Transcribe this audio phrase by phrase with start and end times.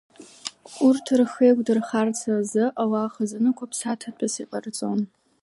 [0.85, 4.99] Урҭ рхы еиқәдырхарц азы ауаа хазынақәа ԥсаҭатәыс иҟарҵон.